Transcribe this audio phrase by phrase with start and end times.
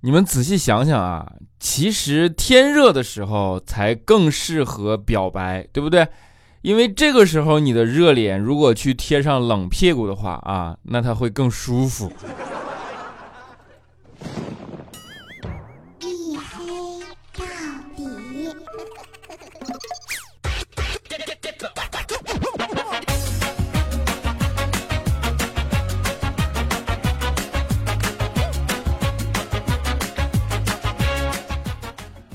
[0.00, 6.06] 你们仔细想想啊，其实天热的时候才更适合表白，对不对？
[6.62, 12.12] 因为这个时候你的热脸如果去贴上冷屁股的话啊，那它会更舒服。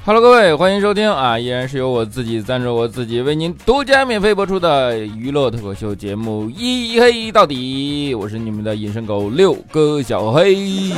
[0.05, 1.39] Hello，各位，欢迎收听啊！
[1.39, 10.91] 依然是由我自己赞助我自己为您独家免费播出的娱乐脱口秀节目《一黑到底》，我是你们的隐身狗六哥小黑。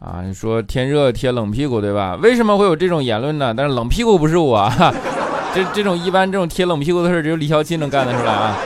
[0.00, 2.16] 啊，你说天热贴冷屁股对吧？
[2.20, 3.54] 为什么会有这种言论呢？
[3.56, 4.68] 但是冷屁股不是我，
[5.54, 8.58] 这这种一般这种贴冷屁股的事只有李小七能干得出来啊。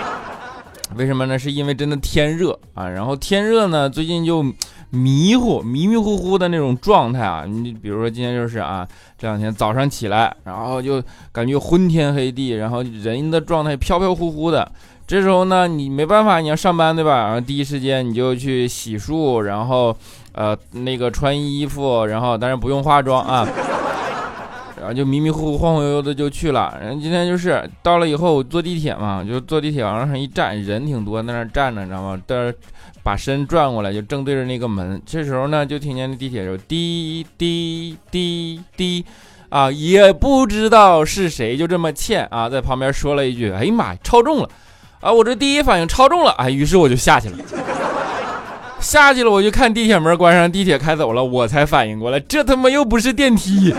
[0.97, 1.39] 为什么呢？
[1.39, 4.43] 是因为真的天热啊，然后天热呢，最近就。
[4.95, 8.87] 迷糊、迷迷糊糊的那种状态啊，你比如说今天就是啊，
[9.19, 14.71] 这两天早上起来，然后就感觉昏天黑地，然后人的状态飘飘忽忽的。
[15.07, 17.25] 这时候呢，你没办法，你要上班对吧？
[17.25, 19.97] 然后第一时间你就去洗漱，然后
[20.33, 23.49] 呃那个穿衣服，然后当然不用化妆啊。
[24.83, 26.77] 然后就迷迷糊糊、晃晃悠悠的就去了。
[26.83, 32.21] 然后今天就是到了以后我坐地铁嘛，就坐地铁往上一站，人挺多，在那站着，你知道吗？
[32.27, 32.55] 但是
[33.05, 35.01] 把身转过来，就正对着那个门。
[35.07, 39.05] 这时候呢，就听见那地铁就滴滴滴滴，
[39.51, 44.49] 啊，也不知道是谁，就这么欠啊，在旁边说了一句：“哎呀妈呀，超重了！”
[45.01, 47.37] 啊，我这第一反应超重了，哎，于是我就下去了。
[48.79, 53.73] 下去了，我就看地铁门关上，地铁开走了，我才反应过来，这他妈又不是电梯。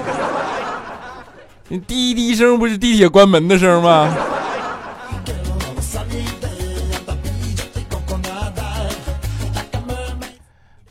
[1.82, 4.16] 滴滴声不是地铁关门的声吗？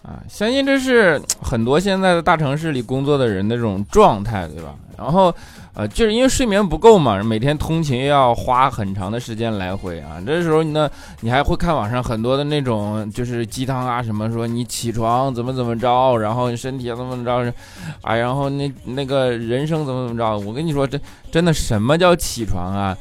[0.03, 4.75] 啊，相信这是很多现在的大城市里工作的人的这种状态，对吧？
[4.97, 5.35] 然后。
[5.75, 10.23] 呃，就是因为睡眠不够嘛，每天通勤要花很长的时间来回啊。
[10.27, 10.91] 这时候呢，
[11.21, 17.55] 你还会看网上很多的那种就是鸡汤啊，什么说你起床怎么怎么着，然后你身体怎么怎么着，
[18.03, 20.39] 啊，然后那那个人生怎么怎么着。
[20.47, 21.01] 我跟你说，这
[21.31, 22.97] 真的什么叫起床啊？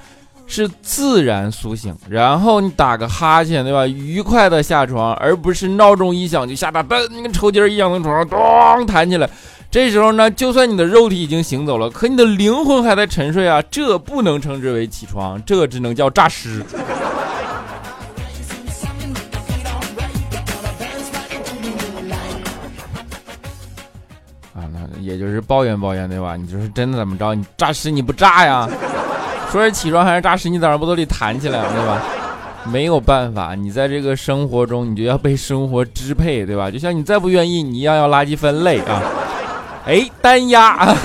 [0.48, 3.88] 是自然苏醒，然后你打个哈欠，对吧？
[3.88, 9.30] 愉快的下床，而不是闹钟一响就吓得噔，跟抽筋一样从床上咚弹起来。
[9.72, 16.59] 这时候呢，就算你的肉体已经行走了，可你的灵魂还在沉睡啊，这不能称之为起床，这只能叫诈尸。
[24.54, 26.36] 啊，那也就是抱怨抱怨对吧？
[26.36, 27.34] 你就是真的怎么着？
[27.34, 28.70] 你诈尸你不炸呀？
[29.50, 30.50] 说是起床还是诈尸？
[30.50, 32.02] 你早上不都得弹起来了对吧？
[32.70, 36.70] 没有办法，你在这个生活中，你就要被生活支配对吧？
[36.70, 39.02] 就像你再不愿意，你一样要垃圾分类啊。
[39.86, 40.96] 哎，单压，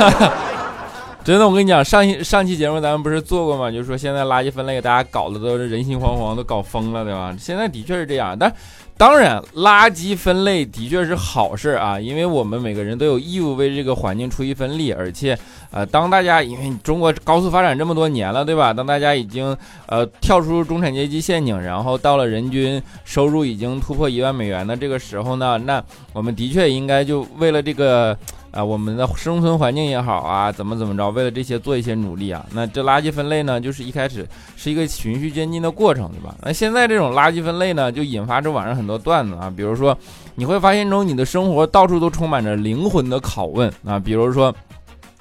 [1.25, 3.71] 真的，我跟你讲，上期上期节目咱们不是做过吗？
[3.71, 7.35] 就是说现在垃圾分类，大家搞的都是人心惶惶，都搞疯了，对吧？
[7.39, 8.53] 现在的确是这样，但
[8.99, 15.37] 当然，垃圾分类的确是好事啊，因为我们每个人都有义务为这个环境出一份力，而且，
[15.71, 18.73] 呃，当大家因为中国高速发展这么多年了，对吧？
[18.73, 19.57] 当大家已经
[19.87, 25.83] 呃跳出中产阶级陷阱，然后到了人均收入已经突破一万美元的这个时候呢，那
[26.13, 28.17] 我们的确应该就为了这个。
[28.57, 32.43] 啊，我们的生存环境也好啊，怎么怎么着，为了这些做一些努力啊。
[32.53, 36.35] 那这垃圾分类呢，就是一开始是一个循序渐进的过程，对吧？
[36.43, 39.95] 那现在这种垃圾分类呢，就引发着网上很多段子啊，比如说
[40.37, 44.55] 你会发现中你的生活到处都充满着灵魂的拷问啊，比如说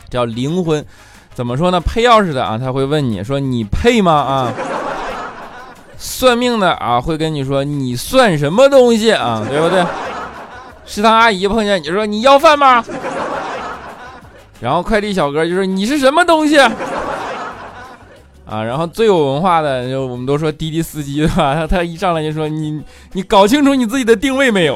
[0.10, 0.86] 叫灵魂，
[1.34, 1.82] 怎么说呢？
[1.82, 4.14] 配钥匙的啊，他会问你说你配吗？
[4.14, 4.54] 啊，
[5.98, 9.84] 算命的啊，会跟你说你算什么东西啊，对不对？
[10.86, 12.86] 食堂阿姨碰见你说你要饭吗？
[14.66, 16.58] 然后快递小哥就说：“你是什么东西？”
[18.50, 21.54] 啊，然后最有文化的就我们都说滴滴司机对吧？
[21.54, 22.82] 他 他一上来就说：“你
[23.14, 24.74] 你搞清楚你自己的定位没有？”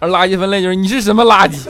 [0.00, 1.68] 而垃圾分类就是你是什么垃圾。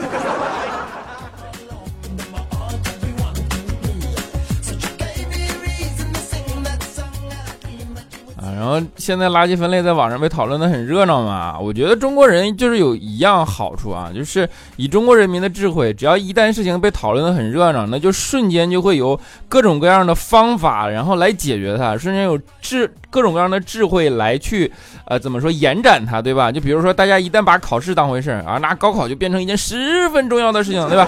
[8.69, 11.57] 然后现在垃圾分类在网上被讨论的很热闹嘛？
[11.57, 19.17] 我觉得中国人就是有一样好处啊，就是以中国人民的智慧，只要一旦事情被讨论的很热闹，那就瞬间就会有
[19.47, 24.69] 各种各样的方法，然后来解决它，瞬间有智各种各样的智慧来去
[25.05, 26.51] 呃怎么说延展它，对吧？
[26.51, 31.07] 就比如说大家一旦把考试当回事儿啊，那高考就变成一件十分重要的事情，对吧？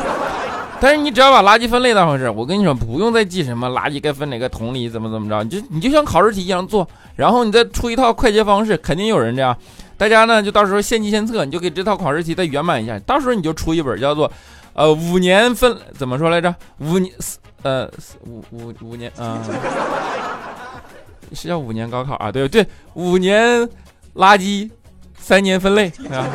[0.81, 9.55] 但是你只要把垃圾分类当回事，我跟你说，不用再记什么垃圾该分哪个桶里，怎么怎么着，你就你就像考试题一样做，然后你再出一套快捷方式，肯定有人这样，
[9.97, 14.31] 大家呢就到时候献计献策，你就给这套考试题再圆满一下，到时候你就出一本叫做，
[14.73, 16.55] 呃，五年分怎么说来着？
[16.79, 17.13] 五年，
[17.63, 17.85] 呃，
[18.25, 19.37] 五五五年啊，
[21.33, 22.31] 是叫五年高考啊？
[22.31, 23.67] 对对，五年
[24.15, 24.69] 垃圾，
[25.19, 26.25] 三年分类啊，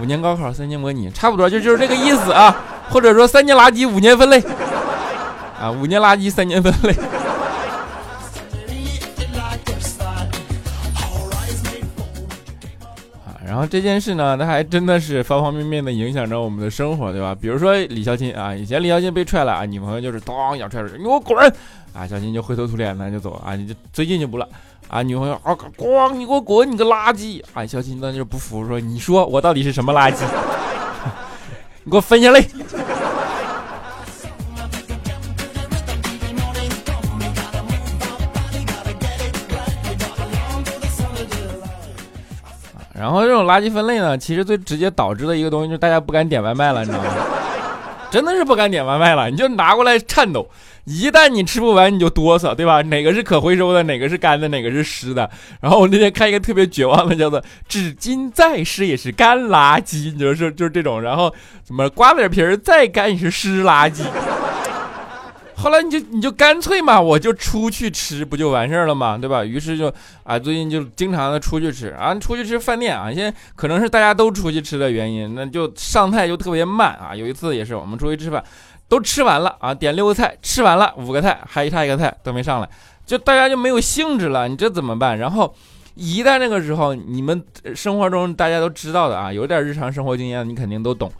[0.00, 2.54] 五年高考，三年模拟，差不多就就是这个意思啊，
[2.90, 4.42] 或者说三年垃圾，五年分类，
[5.60, 6.92] 啊，五年垃圾，三年分类
[13.24, 13.38] 啊。
[13.46, 17.34] 然后这件事呢，它还真的是方方面面的影响着我们的生活，对吧？
[17.40, 21.36] 比如说李孝钦啊，以前李孝钦被踹了啊，女朋友就是当一脚踹出去，你给我滚！
[21.92, 24.48] 啊，孝钦就灰头土脸的就走啊，你就最近就不了
[24.88, 27.42] 啊，女朋友啊，咣，你给我滚，你个垃圾！
[27.52, 30.24] 啊，孝钦那就不服，说你说我到底是什么垃圾？
[31.90, 32.40] 给我分下来！
[42.94, 47.10] 然后这种垃圾分类呢，其实最直接导致的一个东西就是大家不敢点外卖了，你知道吗？
[48.10, 50.46] 真的是不敢点外卖了，你就拿过来颤抖，
[50.84, 52.82] 一旦你吃不完你就哆嗦，对吧？
[52.82, 55.30] 哪个是可回收的，哪个是干的，哪个是湿的？
[55.60, 61.02] 然后我那天看一个特别绝望的，叫做“纸巾再湿也是干垃圾”，你就是就是这种。
[61.02, 61.32] 然后
[61.66, 64.02] 什么瓜子皮儿再干也是湿垃圾。
[65.54, 69.44] 后来你就你就干脆嘛，我就出去吃不就完事儿了嘛， 对吧？
[69.44, 69.92] 于是就
[70.24, 73.12] 啊，最近就经常的出去吃啊，出去吃饭店啊。
[73.12, 77.14] 现在可能是大家都出去吃的原因，那就上菜就特别慢啊。
[77.14, 78.42] 有一次也是我们出去吃饭，
[78.90, 82.68] 都吃完了啊，点六个菜，吃完了五个菜，还差一个菜都没上来，
[83.06, 84.48] 就大家就没有兴致了。
[84.48, 85.16] 你这怎么办？
[85.16, 85.54] 然后
[85.94, 87.40] 一旦那个时候，你们
[87.74, 91.10] 生活中大家都知道的啊，有点日常生活经验，你肯定都懂。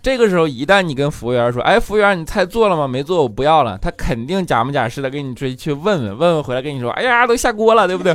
[0.00, 2.88] 这个时候，一旦你跟服务员说：“哎，服务员，你菜做了吗？
[2.88, 8.14] 没做，我不要了。”他肯定假模假式的给你追去问问，问问回来跟你说：“哎呀，都下锅了，对不对？”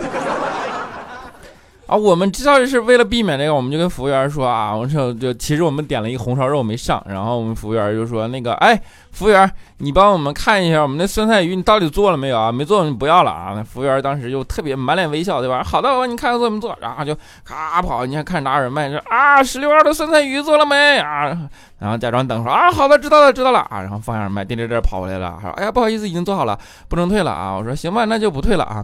[1.93, 8.81] 啊，我们知道是为了避免这个，我们就跟服务员说啊，我说就其实我们点了一个红烧肉没上，然后我们服务员就说那个，哎，
[9.11, 9.47] 服务员，
[9.77, 12.51] 你帮我们看一下我们那酸菜鱼你到底做了没有啊？
[12.51, 13.53] 没做你不要了啊！
[13.55, 15.63] 那服务员当时就特别满脸微笑，对吧？
[15.63, 21.25] 好的，我你看看做没做，然后就咔跑，你看看着拿人卖，说啊，十六二的酸菜鱼做了没啊？
[21.77, 26.57] 然后假装等说啊，好的，知道了知道了啊，然后放下耳麦，颠颠颠跑回来了，说哎呀不好意思，已经做好了，
[26.89, 27.55] 不能退了啊！
[27.55, 28.83] 我说行吧，那就不退了啊。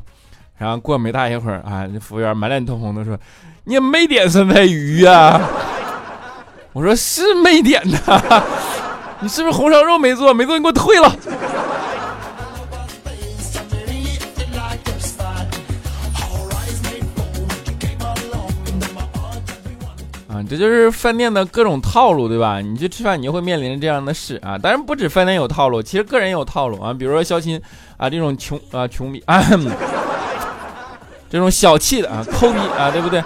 [0.59, 3.17] 然后过没大一会儿啊，那服务员满脸通红的说。
[3.65, 5.39] 你也没点酸菜鱼呀？
[6.73, 8.43] 我说是没点的，
[9.21, 10.33] 你是不是红烧肉没做？
[10.33, 11.07] 没做你给我退了。
[20.29, 22.59] 啊，这就是饭店的各种套路，对吧？
[22.59, 24.57] 你去吃饭，你就会面临这样的事啊。
[24.57, 26.91] 当然不止饭店有套路，其实个人也有套路啊。
[26.91, 27.61] 比如说肖钦
[27.97, 29.39] 啊，这种穷啊穷逼啊，
[31.29, 33.23] 这种小气的啊 抠逼啊，对不对？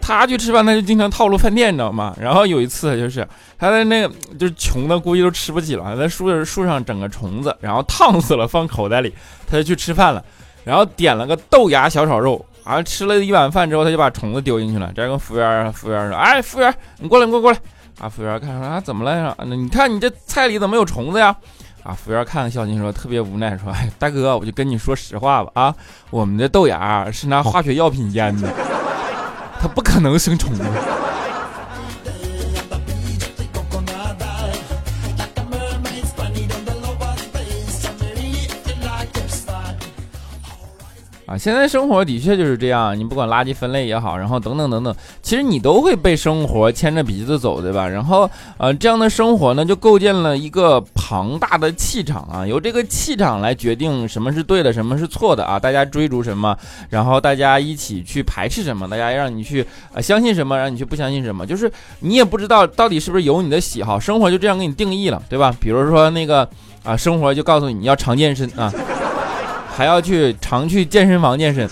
[0.00, 2.16] 他去吃饭，他就经常套路饭店，你知道吗？
[2.18, 3.26] 然后有一次就是
[3.58, 9.12] 他在那个就是穷的，估计都吃不起了，在树树上整个虫子，然后烫死了，放口袋里，
[9.46, 10.24] 他就去吃饭了，
[10.64, 14.90] 然后点了个豆芽小炒肉，啊，吃了一碗饭之后，他就把虫子丢进去了。
[14.96, 17.58] 这跟服务员服务员说：“哎，服务员，你过来，你给我过来。”
[18.00, 19.34] 啊，服务员看说：“啊，怎么了呀？
[19.40, 21.36] 那你看你这菜里怎么有虫子呀？”
[21.82, 25.74] 啊，服务员看看小金说，特别无奈说：“哎，大哥，我就跟你说实话吧，啊，
[26.10, 28.52] 我们的豆芽是拿化学药品腌的。”
[29.60, 30.62] 它不可能生虫子。
[41.28, 47.86] 啊，现在生活的确就是这样，你不管垃圾分类也好，然后等等等等，其实你都会被生活牵着鼻子走，对吧？
[47.86, 56.56] 然后，呃，这样的生活呢，就构建了一个庞大的气场啊，由这个气场来决定什么是对的，什么是错的啊，大家追逐什么，
[56.88, 61.70] 然后大家一起去排斥什么，大家让你去呃相信什么，让你去不相信什么，就是
[62.00, 65.54] 你也不知道到底是不是有你的喜好，生活就这样给你定义了，对吧？
[65.60, 66.48] 比如说那个
[66.84, 68.72] 啊，生活就告诉你你要常健身啊。
[69.78, 71.70] 还要去常去健身房健身，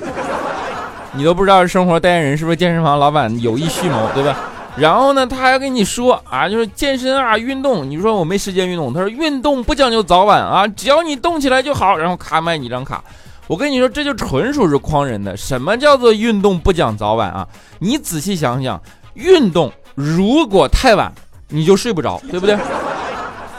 [1.14, 4.36] 你都不知道生活代言人是不是健身房老板有意蓄谋，对吧？
[4.76, 7.90] 然后呢，他还要跟你说啊，就是健身啊，运动。
[7.90, 11.96] 你说我没时间运动，他说运动不讲究早晚啊，只要你动起来就好。
[11.96, 13.02] 然后咔卖你一张卡，
[13.48, 15.36] 我跟你说，这就纯属是诓人的。
[15.36, 17.44] 什么叫做运动不讲早晚啊？
[17.80, 18.80] 你仔细想想，
[19.14, 21.12] 运动如果太晚，
[21.48, 22.56] 你就睡不着，对不对？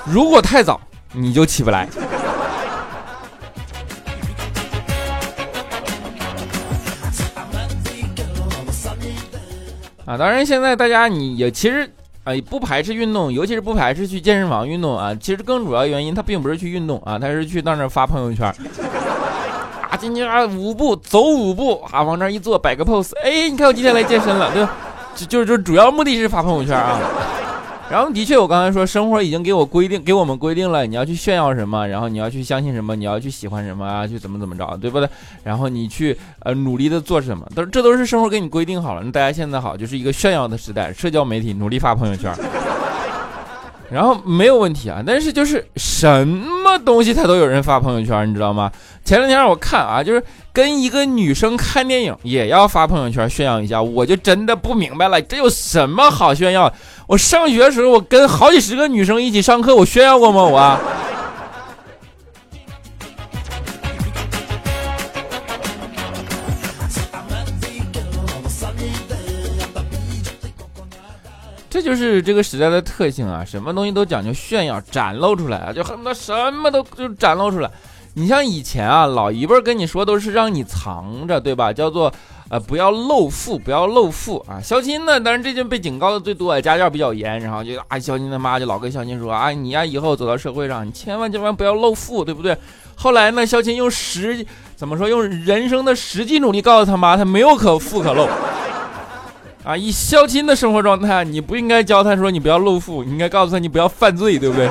[0.05, 0.79] 如果太早，
[1.11, 1.85] 你就起不来。
[10.07, 11.85] 啊，当然，现在大家你也其实
[12.23, 15.13] 啊不排斥运动，尤其是不排斥去健身房运动啊。
[15.13, 24.71] 其实更主要原因，他并不是去运动啊，他是去到那发朋友圈，啊，今天啊五步走五步啊，往那一坐摆个 pose，哎，你看我今天来健身了，对吧？
[25.13, 26.97] 就就就主要目的是发朋友圈啊。
[27.91, 35.07] 然后的确，我刚才说，生活已经给我规定，给我们规定了，你要去炫耀什么，然后你要去相信什么，你要去喜欢什么啊，去怎么怎么着，对不对？
[35.43, 39.01] 然后你去呃努力的做什么，都这都是生活给你规定好了。
[39.03, 42.33] 那大家现在好，就是一个炫耀的时代，社交媒体努力发朋友圈。
[43.89, 48.69] 然后没有问题啊，但是就是什么东西它都有人发朋友圈，你知道吗？
[49.05, 50.21] 前两天我看啊，就是
[50.57, 56.73] 跟一个女生看电影也要发朋友圈炫耀一下，我就真的不明白了，这有什么好炫耀？
[57.05, 60.41] 我上学的时候我跟好几十个女生一起上课，我炫耀过吗？
[60.41, 60.79] 我。
[71.69, 73.45] 这就是这个时代的特性啊！
[73.45, 77.69] 什么东西都讲究炫耀、展露出来啊，就恨不得什么都就展露出来。
[78.19, 81.71] 你像以前啊，老一辈跟你说都是让你藏着，对吧？
[81.71, 82.11] 叫做
[82.49, 84.59] 呃不要露富，不要露富啊。
[84.59, 92.57] 肖钦呢，当然这就被警告的最多，家教比较严，然后就啊，肖钦他妈就老跟肖钦说啊，你呀以后走到社会上，你千万千万不要露富，对不对？
[92.97, 94.43] 后来呢，肖钦用实
[94.75, 95.07] 怎么说？
[95.07, 98.27] 用人生的实际努力告诉他妈，他没有可富可露。
[99.63, 104.67] 啊，以孝亲的生活状态，你不应该教他说你不要露富，你应该告诉他你不要犯罪，对不对？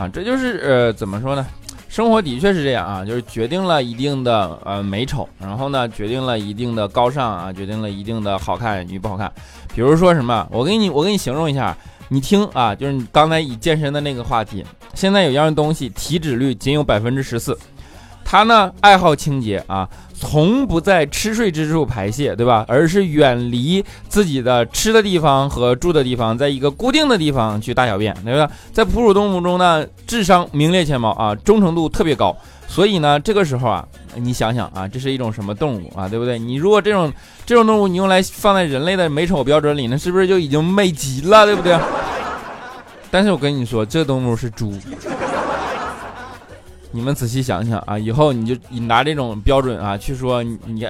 [0.00, 1.46] 啊，这就是呃，怎么说呢？
[1.90, 9.30] 生活的确是这样啊，就是决定了一定的呃美丑，然后呢，决定了一定的高尚啊，决定了一定的好看与不好看。
[9.74, 11.76] 比如说什么，我给你我给你形容一下。
[12.08, 14.64] 你听啊，就是你刚才以健身的那个话题，
[14.94, 17.56] 现在有样东西体脂率仅有百分之十四，
[18.24, 19.86] 他呢爱好清洁啊，
[20.20, 22.62] 从不在吃睡之处排泄，对吧？
[22.68, 28.48] 而是远离自己的吃的地方和住的地方，在一个固定的地方去大小便，对吧？
[28.70, 32.36] 在哺乳动物中呢，智商名列前茅啊，忠诚度特别高。
[32.68, 33.82] 所以呢，这个时候啊，
[34.14, 36.38] 你想想啊，这是一种什么动物啊，对不对？
[36.38, 37.10] 你如果这种
[37.46, 41.78] 这种动物你用来放在人类的美丑标准里，那是不是就已经美极了，对不对？
[43.10, 44.72] 但是我跟你说，这动物是猪。
[46.92, 50.86] 你们仔细想想啊，以后你就你拿这种标准啊去说，你你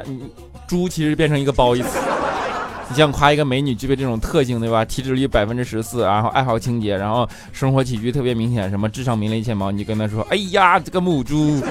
[0.66, 1.99] 猪其实变成一个褒义词。
[2.88, 4.85] 你想夸一个美女具备这种特性，对吧？
[4.85, 11.62] 体脂率百分之十四，然后爱好清洁，然后生活起居特别明显，什么智商名列前茅，你就跟他说：“哎呀，这个母猪！”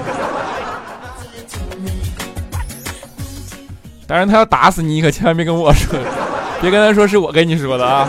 [4.06, 5.98] 当然，他要打死你，你可千万别跟我说，
[6.62, 8.08] 别跟他说是我跟你说的啊。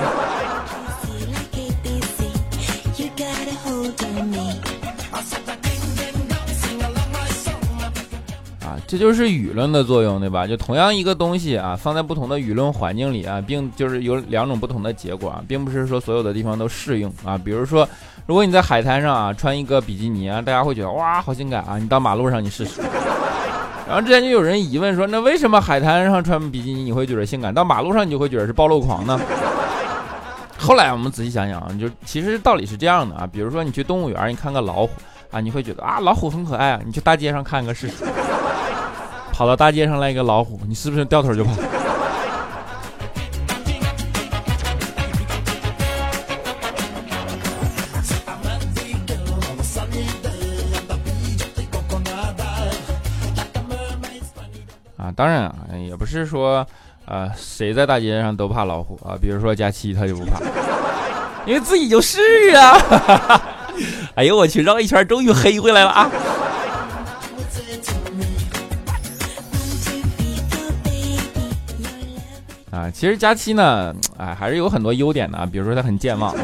[8.92, 10.46] 这就是舆论的作用，对吧？
[10.46, 17.38] 就同样一个东西啊，放在不同的舆论环境里啊，并就是有两种不同的结果啊，并不是说所有的地方都适用啊。
[17.38, 17.88] 比如说，
[18.26, 22.82] 如果你在海滩上啊穿一个比基尼啊，大家会觉得哇好性感啊，你到马路上你试试。
[23.88, 29.18] 然后之前就有人疑问说，那为什么海滩上穿比基尼你会觉得性感，到马路上你就会觉得是暴露狂呢？
[30.60, 33.26] 后来我们仔细想想啊，就其实道理是这样的啊。
[33.26, 34.90] 比如说你去动物园，你看个老虎
[35.32, 38.04] 啊，你会觉得啊老虎很可爱啊，你去大街上看个试试。
[39.32, 41.52] 跑到大街上来一个老虎，你是不是掉头就跑？
[54.98, 55.56] 啊，当然啊，
[55.88, 56.64] 也不是说，
[57.06, 59.18] 呃，谁在大街上都怕老虎啊。
[59.20, 60.40] 比如说佳期他就不怕，
[61.48, 62.22] 因为自己就是
[62.56, 63.42] 啊。
[64.14, 66.12] 哎呦我去，绕一圈终于黑回来了啊！
[72.82, 76.36] 啊，其实佳期呢，哎，还是有很多优点的，比如说他很健忘。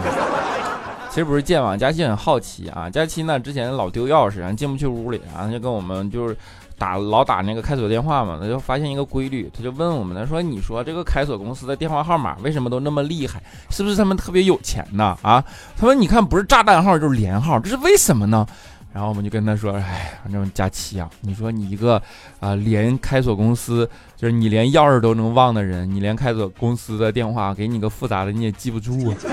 [1.10, 2.88] 其实不是健忘，佳期很好奇啊。
[2.88, 6.38] 佳期呢，之前老丢钥匙，然后进不去屋里，然后就跟我们就是
[6.77, 13.41] 打老打那个开锁电话嘛，他就发现一个规律，他就问我们，他说：“你说这个开锁公司的电话号码为什么都那么厉害？
[13.72, 15.44] 是不是他们特别有钱呢？”啊，
[15.75, 18.46] 他说：“你看，不是炸弹号就是连号，这是为什么呢？”
[18.94, 22.01] 然后我们就跟他说：“哎，反正佳期啊，你说你一个
[22.39, 29.15] 啊连开锁公司，就是你连钥匙都能忘的人，你连开锁公司的电话给你个复杂的你也记不住啊。”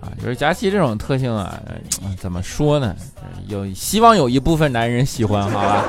[0.00, 1.60] 啊，就是佳期这种特性啊，
[2.18, 2.96] 怎么说呢？
[3.48, 5.84] 有希望有一部分男人喜欢，好吧？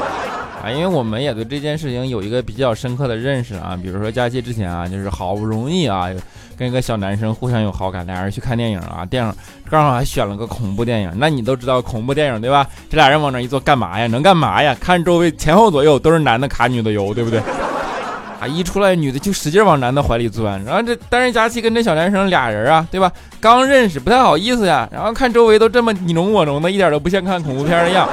[0.64, 3.78] 啊，因为我们也对这件事情有一个比较深刻的认识啊。
[3.82, 6.08] 比如说假期之前啊，就是好不容易啊，
[6.56, 9.34] 跟一个小男生互相有好感，俩人去看电影啊，电影
[9.70, 11.12] 刚好还选了个恐怖电影。
[11.16, 12.68] 那你都知道恐怖电影对吧？
[12.90, 14.06] 这俩人往那一坐干嘛呀？
[14.08, 14.76] 能干嘛呀？
[14.80, 17.42] 看周围前后左右都是男的卡女的油，对不对？
[18.40, 23.12] 啊，一出来女的就使劲往男的怀里钻，然后这但是佳琪跟这小男生俩人啊，对吧？
[23.40, 28.08] 刚认识不太好意思呀，然后看周围都这么你侬我侬的，一点都不像看恐怖片的样。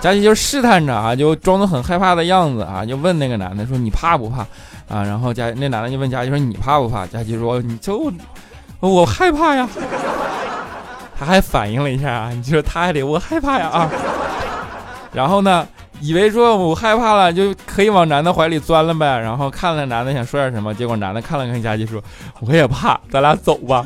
[0.00, 4.38] 佳琪就试探着啊，就装作很害怕的样子啊，就问那个男的说：“你怕不怕？”
[4.88, 8.12] 啊，然后佳那男的就问佳琪说：“你怕不怕？”佳琪说：“你就
[8.80, 9.68] 我害怕呀。”
[11.18, 13.90] 他还反应了一下啊，你说他还得我害怕呀啊。
[15.12, 15.68] 然后呢？
[16.02, 22.02] 以为说我害怕了就可以往男的怀里钻了呗，然后看了男的想说点什么，结果男的看了看佳琪说
[22.40, 23.84] ：“我也怕，咱俩走吧。”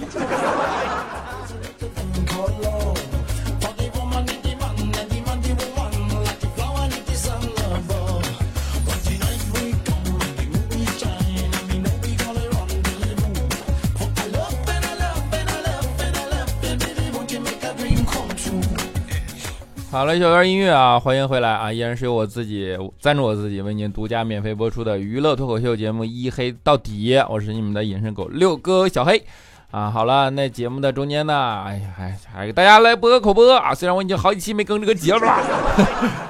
[19.95, 21.73] 好了，小段音乐啊，欢迎回来啊！
[21.73, 29.25] 依然是由我自己赞助我自己，为您独家免费播出的娱乐脱口秀节目《一黑到底》，我是你们的隐身狗六哥小黑
[29.71, 29.89] 啊！
[29.89, 33.73] 好了，那节目的中间呢，哎呀，还还给大家来播个口播啊！
[33.73, 35.39] 虽然我已经好几期没更这个节目了。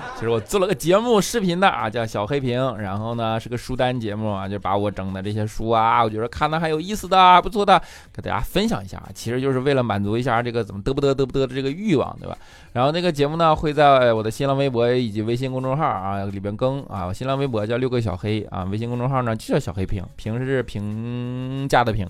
[0.14, 7.78] 其实我做了个节目视频的啊，叫小黑屏，然后呢是个书单节目啊，就把我整的这些书啊，我觉得看的还有意思的，不错的，
[8.12, 9.02] 给大家分享一下。
[9.12, 12.38] 其实就是为了满足一下这个怎么得不得得不得的这个欲望，对吧？
[12.73, 22.09] 然后那个节目呢会在我的新浪微博以及微信公众号啊里边更啊，我新浪微博叫六个小黑啊，微信公众号呢就叫小黑屏，屏是评价的评，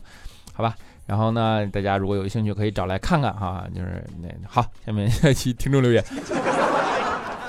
[0.52, 0.76] 好吧？
[1.06, 6.04] 然后呢，大家如果有兴趣可以找来看看哈，就是那好，下面下期听众留言。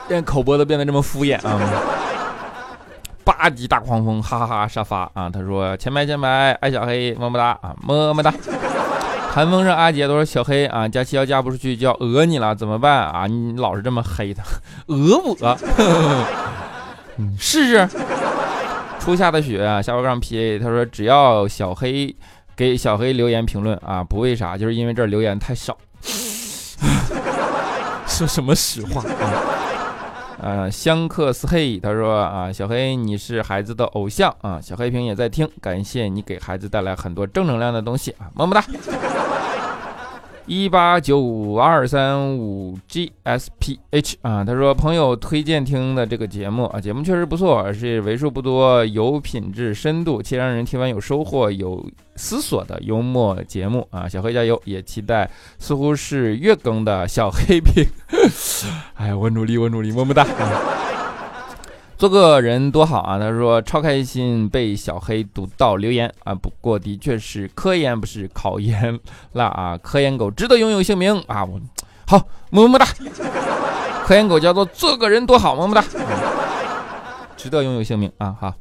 [0.07, 1.59] 连口播都变得这么敷衍啊！
[3.23, 4.67] 八级大狂风，哈哈哈！
[4.67, 8.33] 沙发啊，他说前排前排，爱小黑，么么哒啊，么么哒。
[9.31, 13.25] 寒风上阿杰都说小黑啊，假期要嫁不出去就要讹你了，怎么办啊？
[13.27, 14.43] 你老是这么黑他，
[14.87, 15.57] 讹我？
[17.39, 17.89] 试试。
[18.99, 22.15] 初夏的雪，下巴杠 PA，他说只要小黑
[22.55, 25.77] 给小黑留言评论啊，不为啥，就是因为这留言太少。
[28.07, 29.54] 说什么实话啊？
[30.45, 38.63] 呃，香克斯嘿他说啊，小黑你是孩子的偶像啊，小黑屏也在听，感谢你给孩子带来很多正能量的东西啊，么么哒。
[40.47, 51.83] 一八九五二三五 G S P H 啊，他说朋友推荐听的这个节目啊，节目确实不错，是为数不多有品质、深度且让人听完有收获、有
[52.15, 54.07] 思索的幽默节目啊。
[54.07, 55.27] 小黑加油，也期待
[55.57, 57.83] 似乎是月更的小黑屏。
[58.93, 60.25] 哎呀，我努力，我努力，么么哒。
[61.97, 63.17] 做个人多好啊！
[63.17, 68.99] 他说超开心被小黑读到留言啊，不过的确是科研不是考研
[69.31, 69.77] 了啊！
[69.77, 71.45] 科研狗值得拥有姓名啊！
[71.45, 71.59] 我
[72.05, 72.85] 好么么哒，
[74.05, 75.81] 科研狗叫做做个人多好么么哒，
[77.37, 78.35] 值得拥有姓名啊！
[78.41, 78.53] 好，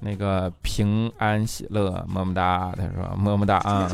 [0.00, 3.86] 那个平安喜乐么么哒，他说么么哒啊，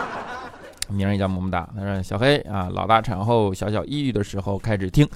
[0.92, 1.66] 名儿也叫么么哒。
[1.74, 5.08] 他说小黑啊，老大产后小小抑郁的时候开始听。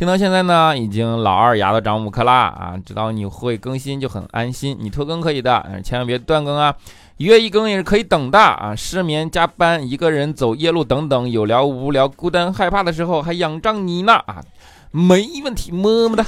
[0.00, 2.74] 听到现在呢，已经老二牙都长五颗啦啊！
[2.86, 4.74] 知道你会更新就很安心。
[4.80, 6.74] 你拖更可以的，千万别断更啊！
[7.18, 8.74] 一月一更也是可以等的啊！
[8.74, 14.42] 失眠、加班、一个人走夜路等等，有聊无聊、孤单害怕的时候，还仰仗你呢啊！
[14.90, 16.24] 没问题，么么哒。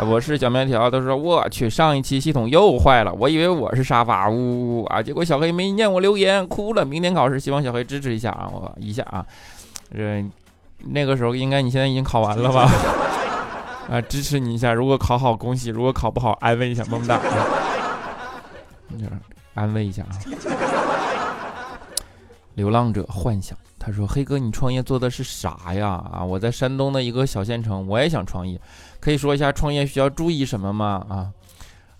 [0.00, 5.02] 我是小面条，他说我去，上一期系统又坏了，我以为我是沙发，呜呜啊！
[5.02, 6.84] 结果小黑没念我留言，哭了。
[6.84, 8.46] 明天考试，希望小黑支持一下啊！
[8.52, 9.24] 我一下啊，
[9.90, 10.22] 这。
[10.86, 12.70] 那个时候应该你现在已经考完了吧？
[13.90, 14.72] 啊，支持你一下。
[14.72, 17.20] 如果考好，恭喜；如果考不好，安慰一下，么么哒。
[19.54, 20.12] 安慰一下啊。
[22.54, 26.02] 流浪者幻想，他说：“黑哥，你创业做的是啥呀？
[26.12, 28.60] 啊，我在山东的一个小县城，我也想创业，
[29.00, 31.04] 可以说一下创业需要注意什么吗？
[31.08, 31.32] 啊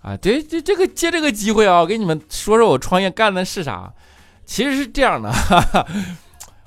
[0.02, 3.92] 啊，这这这个借这个机会啊，我给你们说说我创业干的是啥。
[4.44, 5.86] 其实是这样的。”哈哈。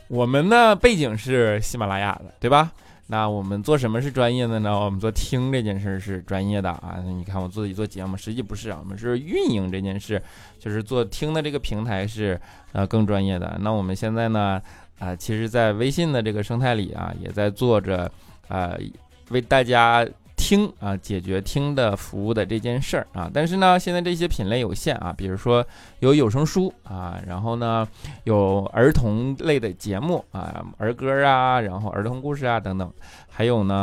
[0.08, 2.72] 我们的背景是喜马拉雅的，对吧？
[3.08, 4.80] 那我们做什么是专业的呢？
[4.80, 6.98] 我们做听这件事是专业的啊。
[7.06, 10.22] 你看我自己做节目，实际不是啊，我们是运营这件事，
[10.60, 12.40] 就是做听的这个平台是
[12.72, 13.58] 呃更专业的。
[13.62, 14.62] 那我们现在呢
[15.00, 18.12] 啊，其实，在微信的这个生态里啊，也在做着
[18.48, 18.78] 呃
[19.30, 20.08] 为大家。
[20.46, 23.28] 听啊解决听的服务的这件事儿啊。
[23.34, 25.66] 但是呢，现在这些品类有限啊，比如说
[26.02, 27.88] 有有声书啊，然后呢
[28.26, 32.94] 有儿童类的节目啊，儿歌啊，然后儿童故事啊等等，
[33.28, 33.76] 还有呢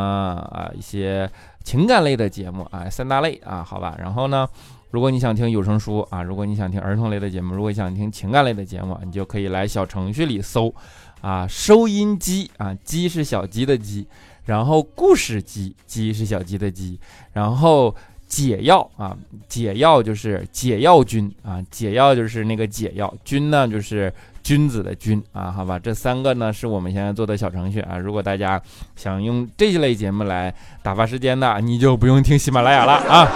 [0.52, 1.28] 啊一些
[1.64, 3.96] 情感类的节目啊，三大类啊，好吧。
[3.98, 4.48] 然后呢。
[4.92, 10.74] 如果你想听有声书啊，如果你想听儿童类的节目，如果你想听情感类的节目，你就可以来小程序里搜，
[11.22, 14.06] 啊，收音机啊，鸡是小鸡的鸡，
[14.44, 16.98] 然后故事鸡，鸡是小鸡的鸡，
[17.32, 17.94] 然后
[18.26, 19.16] 解药啊，
[19.48, 28.60] 解药就是解药君啊，解药就是那个解药君呢，就是君子的君啊，好吧，这三个呢是我们现在做的小程序啊，如果大家
[28.96, 30.52] 想用这一类节目来
[30.82, 33.28] 打发时间的，你就不用听喜马拉雅了啊。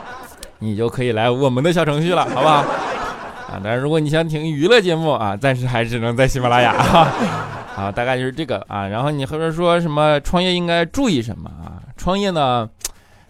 [0.62, 2.56] 你就可以来我们的小程序了，好不好？
[2.56, 7.08] 啊，但是如果你想听娱乐节目啊，暂时还只能在喜马拉雅哈。
[7.76, 8.86] 啊，大概就是这个啊。
[8.86, 11.82] 然后你后边说什么创业应该注意什么啊？
[11.96, 12.68] 创业呢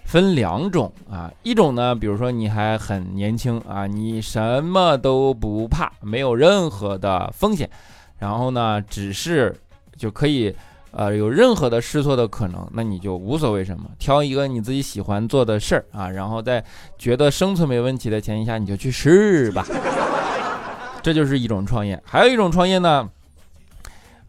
[0.05, 7.69] 分两种啊，一种呢，比如说你还很年轻啊，你什么都不怕，没有任何的风险，
[8.19, 9.55] 然后呢，只是
[9.97, 10.55] 就可以。
[10.93, 16.65] 呃，有任何的试错的可能，那你就无所谓什么，挑一个你自己喜欢做的事儿啊，然后在
[16.99, 19.65] 觉得生存没问题的前提下，你就去试吧。
[21.01, 23.09] 这就是一种创业，还有一种创业呢，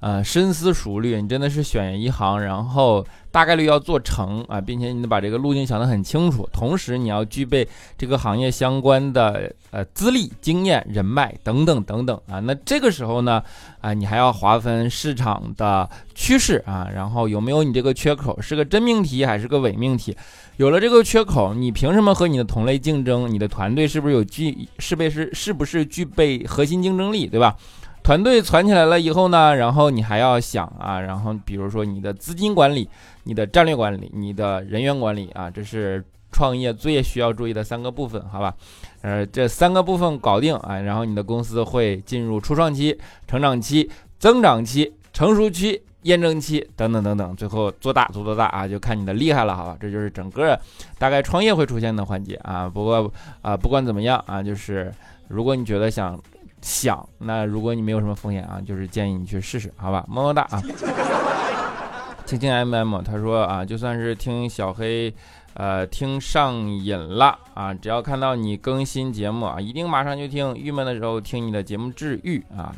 [0.01, 3.05] 呃，深思熟虑，你真的是选一行，然后。
[3.33, 7.65] 大概率要做成啊，并且你得把这个路径想得很清楚，同时你要具备
[7.97, 12.41] 这个行业相关的呃资历、经验、人脉等等等等啊。
[12.41, 13.41] 那这个时候呢，
[13.79, 20.13] 啊，你还要划分市场的趋势啊，然后有没有你这个缺口，是个真命题还是个伪命题？
[20.57, 23.33] 有了这个缺口，你凭什么和你的同类竞争？
[23.33, 27.55] 你的团队是不是有具，是被是是不是具备核心竞争力，对吧？
[28.03, 32.89] 团队攒起来了以后呢，然后你还要想啊，然后比如说你的资金管理、
[33.25, 38.53] 你的战略管理、你的人员管理啊，这是创业最需要注意的三个部分，好吧？
[39.01, 43.87] 呃，这三个部分搞定啊，然后你的公司会进入初创期、成长期、
[44.17, 49.77] 增长期、成熟期、验证期等等等等，最后做大做多大啊，就看你的厉害了，好吧？
[49.79, 50.59] 这就是整个
[50.97, 52.67] 大概创业会出现的环节啊。
[52.67, 54.91] 不过啊，不管怎么样啊，就是
[55.27, 56.19] 如果你觉得想。
[56.62, 60.62] 想那如果你没有什么风险啊，就是建议你去试试，好吧，么么哒啊！
[62.26, 65.13] 青青 M M 他说啊，就算是听小黑，
[65.56, 70.56] 呃，听上瘾了啊，只要看到你更新节目啊，一定马上就听。
[70.56, 72.71] 郁闷的时候听你的节目治愈啊，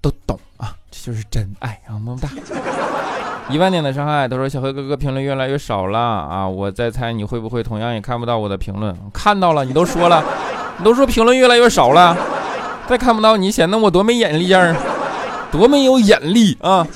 [0.00, 2.28] 都懂啊，这就是真爱啊，么么哒！
[3.50, 8.96] 一万点的伤害，他说小黑哥哥评论越来越少了啊，我在猜你会不会同样也看不到我的评论？
[9.12, 10.24] 看到了，你都说了，
[10.78, 12.16] 你都说评论越来越少了。
[12.86, 14.74] 再看不到你，显得我多没眼力劲儿，
[15.50, 16.86] 多没有眼力啊！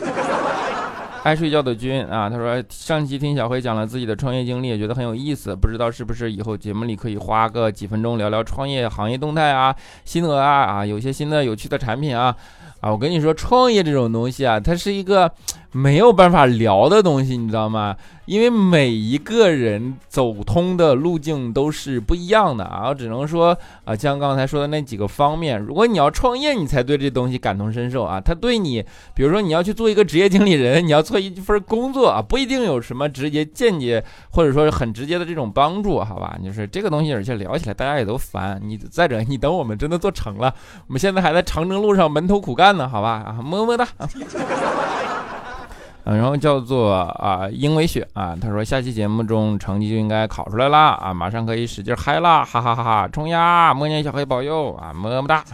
[1.23, 9.75] 爱睡觉的君啊，他说上期听小黑讲了自己的创业经历，也觉得很有意思，不知道是不是以后节目里可以花个几分钟聊聊创业行业动态啊、
[10.05, 12.35] 心得啊啊，有些新的有趣的产品啊
[12.81, 12.91] 啊！
[12.91, 15.31] 我跟你说，创业这种东西啊，它是一个。
[15.71, 17.95] 没有办法聊的东西，你知道吗？
[18.29, 22.93] 因为每一个人走通的路径都是不一样的啊。
[22.93, 28.21] 只能说啊，像刚才说的那几个方面，如果你要创业，你才对这东西感同身受啊。
[28.21, 36.39] 他对你，比如说你要去做一个职业经理人，你要做一份工作啊，不一定有什么直接、间接或者说很直接的这种帮助，好吧？
[36.45, 38.61] 就是这个东西，而且聊起来大家也都烦。
[38.63, 40.55] 你再者，你等我们真的做成了，
[40.87, 43.25] 我们现在还在长征路上闷头苦干呢，好吧？
[43.27, 43.89] 啊，么么哒。
[46.17, 53.09] 然后叫做啊，英伟雪啊，他说下期节目中成绩就应该考出来啦啊，马上可以使劲嗨啦，哈哈哈哈！
[53.09, 55.45] 冲呀，默念小黑保佑啊，么么哒。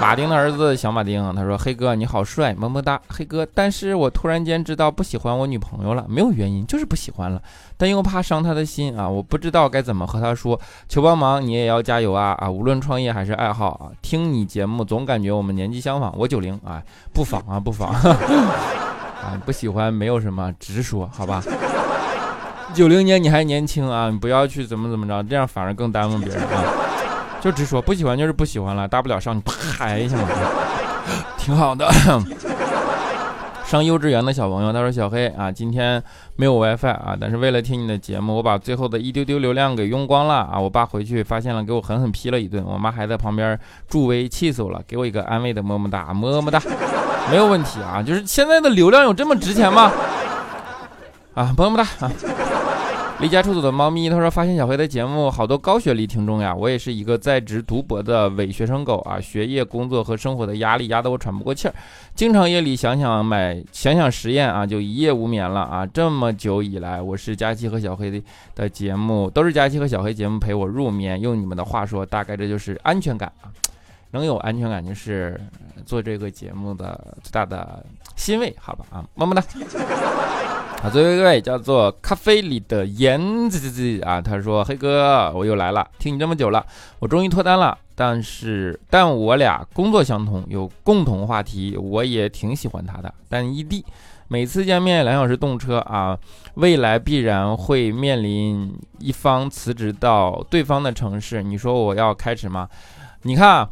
[0.00, 3.46] 马丁的儿子小马丁，他说黑哥你好帅，么么哒，黑哥。
[3.54, 7.40] 但是我突然间知道不喜欢我女朋友了，没有原因，就是不喜欢了，
[7.76, 12.50] 但又怕伤她的心啊，我不知道该怎么和她说，求帮忙，你也要加油啊啊！
[12.50, 17.94] 无论创业还是爱好啊，听你节目总感觉我们年纪相仿，我九零啊，不妨啊不妨。
[19.24, 21.42] 啊，不喜欢没有什么，直说好吧。
[22.74, 26.62] 九零年你还年轻啊，你不要去怎么怎么着，这样反而更耽误别人啊。
[27.40, 30.28] 就直说，不喜欢就是不喜欢了，大不了上你拍一下嘛，
[31.38, 31.90] 挺好的。
[33.64, 36.00] 上幼稚园的小朋友，他说：“小黑啊，今天
[36.36, 40.60] 没有 WiFi 啊，但是为了听你的节目，我把最后的一丢丢流量给用光了啊。
[40.60, 42.62] 我爸回去发现了，给我狠狠批了一顿。
[42.64, 43.58] 我妈还在旁边
[43.88, 46.60] 助威，气死我了，给我一个安慰的么么哒，么么哒，
[47.30, 48.02] 没有问题啊。
[48.02, 49.90] 就是现在的流量有这么值钱吗？
[51.34, 52.10] 啊，么么哒啊。”
[53.20, 61.74] 离家出走的猫咪他说：“发现小黑的节目好多高学历听众呀，我也是一个在职读博的伪学生狗啊，学业、工作和生活的压力压得我喘不过气儿，
[62.16, 65.86] 经常夜里想想买想想实验啊，就一夜无眠了啊。
[65.86, 68.20] 这么久以来，我是佳期和小黑的
[68.56, 71.18] 的节目，都是佳期和小黑节目陪我入眠。
[71.20, 73.46] 用你们的话说，大概这就是安全感啊，
[74.14, 75.40] 能有安全感就是
[75.84, 77.84] 做这个节目的最大的
[78.16, 79.42] 欣慰，好吧啊，么么哒。”
[80.82, 86.64] 啊，最后一位叫做咖啡里的盐子子啊，他说：“黑哥，我又来了，听你这么久了，
[86.98, 87.78] 我终于脱单了。
[87.94, 93.14] 但是，但我俩工作相同，有共同话题，我也挺喜欢他的。
[93.30, 93.82] 但异地，
[94.28, 96.18] 每次见面两小时动车啊，
[96.56, 102.68] 未来必然会面临一方辞职到对方的城市，你说我要开始吗？
[103.22, 103.66] 你看。”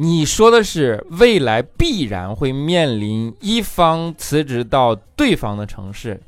[0.00, 6.18] 你说的是未来必然会面临一方辞职到对方的城市，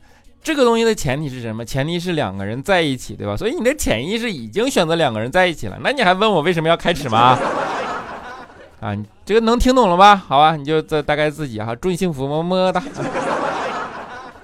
[0.43, 1.65] 这个东西的前提是什么？
[1.65, 3.35] 前提是两个人在一起，对吧？
[3.35, 7.39] 所以你的潜意识已经选择两个人在一起了，那你还问我为什么要开始吗？
[8.81, 10.17] 啊，这个能听懂了吧？
[10.17, 12.83] 好吧，你就这大概自己哈，祝你幸福，么么哒。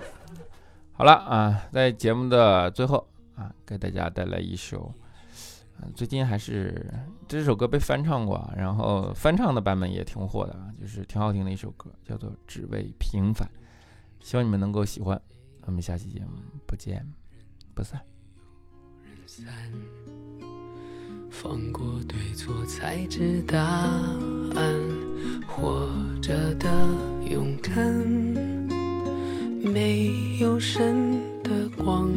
[0.97, 4.91] 好了啊，在节目的最后啊，给大家带来一首。
[5.95, 6.93] 最近还是
[7.27, 13.49] 这首歌被翻唱过，然后翻唱的版本也挺火的，就是挺好听的一首歌，叫做《只为平凡》，
[14.21, 15.21] 希望你们能够喜欢。
[15.63, 16.31] 我们下期节目
[16.67, 17.07] 不见
[17.75, 18.01] 不散。
[21.31, 24.75] 放过对错才知答案，
[25.47, 25.89] 活
[26.23, 26.69] 着的
[27.31, 27.77] 勇敢，
[29.63, 32.11] 没有神的光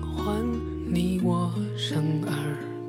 [0.00, 0.42] 环，
[0.88, 2.73] 你我生而。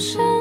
[0.00, 0.39] 是。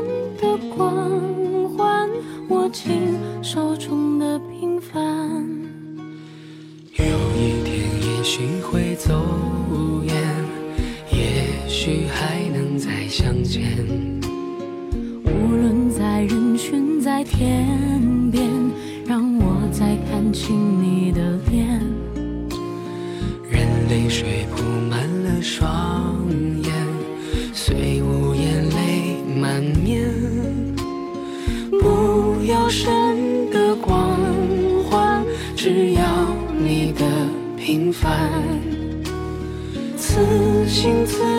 [40.70, 41.39] 心存，